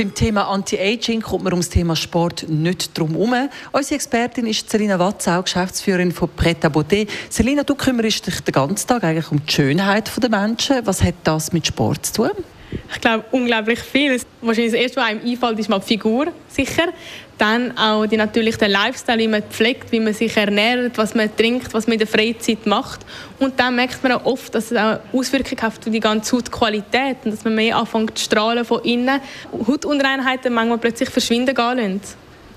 [0.00, 3.34] beim Thema Anti-Aging kommt man um das Thema Sport nicht drum herum.
[3.70, 7.06] Unsere Expertin ist Selina Watzau, Geschäftsführerin von Pret à.
[7.28, 10.86] Selina, du kümmerst dich den ganzen Tag eigentlich um die Schönheit der Menschen.
[10.86, 12.30] Was hat das mit Sport zu tun?
[12.92, 14.20] Ich glaube, unglaublich viel.
[14.40, 16.88] Wahrscheinlich das Erste, was einem einfällt, ist mal die Figur, sicher.
[17.38, 21.34] Dann auch die, natürlich der Lifestyle, wie man pflegt, wie man sich ernährt, was man
[21.34, 23.00] trinkt, was man in der Freizeit macht.
[23.38, 27.30] Und dann merkt man auch oft, dass es auch Auswirkungen auf die ganze Hautqualität und
[27.30, 29.20] dass man mehr anfängt zu strahlen von innen.
[29.66, 32.00] Hautunreinheiten manchmal plötzlich verschwinden gehen lassen.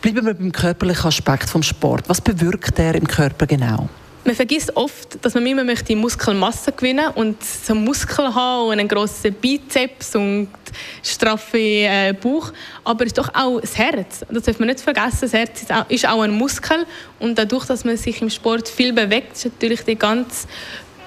[0.01, 2.09] Bleiben wir beim körperlichen Aspekt des Sports.
[2.09, 3.87] Was bewirkt er im Körper genau?
[4.25, 8.87] Man vergisst oft, dass man immer möchte Muskelmasse gewinnen und so Muskel haben und einen
[8.87, 10.47] grossen Bizeps und
[11.03, 12.53] straffe äh, Bauch.
[12.85, 14.25] Aber es ist doch auch das Herz.
[14.29, 15.19] Das darf man nicht vergessen.
[15.21, 16.85] Das Herz ist auch, ist auch ein Muskel
[17.19, 20.47] und dadurch, dass man sich im Sport viel bewegt, ist natürlich die ganze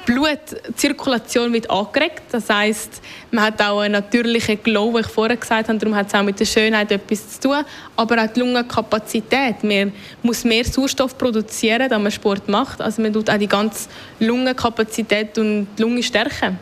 [0.06, 2.22] Blutzirkulation wird angeregt.
[2.30, 5.78] Das heißt, man hat auch einen natürlichen Glow, wie ich vorher gesagt habe.
[5.78, 7.64] Darum hat es auch mit der Schönheit etwas zu tun.
[7.96, 9.62] Aber auch die Lungenkapazität.
[9.62, 12.80] Man muss mehr Sauerstoff produzieren, wenn man Sport macht.
[12.80, 13.88] Also man tut auch die ganze
[14.20, 16.58] Lungenkapazität und die Lunge stärken.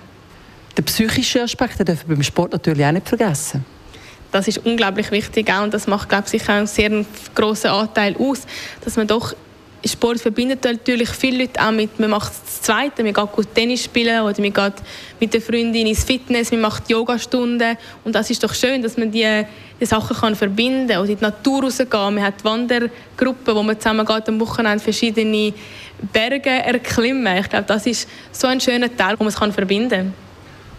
[0.76, 3.64] Den psychischen Aspekt den dürfen wir beim Sport natürlich auch nicht vergessen.
[4.32, 7.04] Das ist unglaublich wichtig auch, und das macht glaube ich, auch einen sehr
[7.36, 8.40] grossen Anteil aus,
[8.84, 9.32] dass man doch
[9.88, 13.84] Sport verbindet natürlich viele Leute auch mit, man macht das Zweite, man geht gut Tennis
[13.84, 14.72] spielen oder man geht
[15.20, 19.10] mit der Freundin ins Fitness, man macht Yogastunden und das ist doch schön, dass man
[19.10, 19.44] die,
[19.80, 22.14] die Sachen kann verbinden kann oder in die Natur rausgehen.
[22.14, 25.52] Man hat Wandergruppen, wo man zusammen geht am Wochenende verschiedene
[26.12, 27.36] Berge erklimmen.
[27.38, 30.14] Ich glaube, das ist so ein schöner Teil, wo man es kann verbinden kann.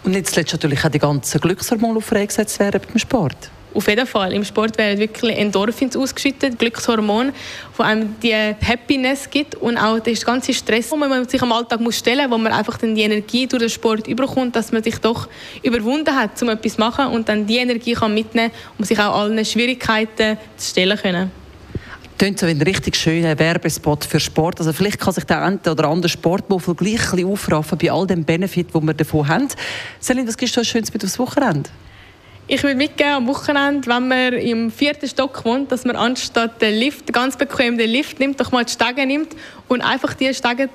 [0.04, 3.50] Und nicht zuletzt natürlich auch die ganzen Glückshormone freigesetzt werden beim Sport.
[3.76, 4.32] Auf jeden Fall.
[4.32, 7.34] Im Sport werden wirklich Endorphins ausgeschüttet, Glückshormone,
[7.76, 11.80] wo einem die Happiness gibt und auch der ganze Stress, den man sich am Alltag
[11.80, 14.82] muss stellen muss, wo man einfach dann die Energie durch den Sport überkommt, dass man
[14.82, 15.28] sich doch
[15.62, 19.14] überwunden hat, um etwas zu machen und dann die Energie kann mitnehmen um sich auch
[19.14, 21.30] allen Schwierigkeiten zu stellen können.
[22.16, 24.58] Klingt so wie ein richtig schöner Werbespot für Sport.
[24.58, 28.06] Also vielleicht kann sich der eine oder andere Sportmuffel gleich ein bisschen aufraffen bei all
[28.06, 29.48] dem Benefit, den wir davon haben.
[30.00, 31.68] Celine, was gibst du Schönes mit aufs Wochenende?
[32.48, 36.74] Ich würde mitgeben am Wochenende, wenn man im vierten Stock wohnt, dass man anstatt den
[36.74, 39.34] Lift, ganz bequem den Lift nimmt, doch mal die Stege nimmt
[39.66, 40.68] und einfach die Stege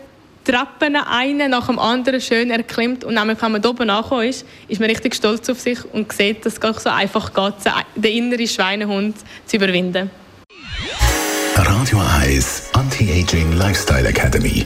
[0.44, 4.82] Treppen einen nach dem anderen schön erklimmt und nämlich, wenn man oben angekommen ist, ist
[4.82, 7.54] man richtig stolz auf sich und sieht, dass es gar so einfach geht,
[7.96, 9.16] den inneren Schweinehund
[9.46, 10.10] zu überwinden.
[11.56, 14.66] Radio 1 Anti-Aging Lifestyle Academy